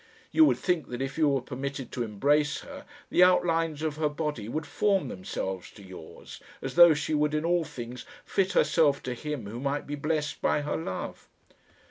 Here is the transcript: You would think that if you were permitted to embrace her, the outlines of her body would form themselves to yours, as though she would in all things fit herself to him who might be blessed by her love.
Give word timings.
You 0.31 0.45
would 0.45 0.57
think 0.57 0.87
that 0.87 0.99
if 0.99 1.15
you 1.15 1.29
were 1.29 1.41
permitted 1.43 1.91
to 1.91 2.01
embrace 2.01 2.61
her, 2.61 2.85
the 3.11 3.23
outlines 3.23 3.83
of 3.83 3.97
her 3.97 4.09
body 4.09 4.49
would 4.49 4.65
form 4.65 5.09
themselves 5.09 5.69
to 5.73 5.83
yours, 5.83 6.39
as 6.59 6.73
though 6.73 6.95
she 6.95 7.13
would 7.13 7.35
in 7.35 7.45
all 7.45 7.63
things 7.65 8.03
fit 8.25 8.53
herself 8.53 9.03
to 9.03 9.13
him 9.13 9.45
who 9.45 9.59
might 9.59 9.85
be 9.85 9.93
blessed 9.93 10.41
by 10.41 10.61
her 10.61 10.75
love. 10.75 11.29